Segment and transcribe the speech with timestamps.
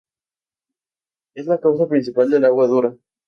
[1.35, 2.95] Es la causa principal del agua dura.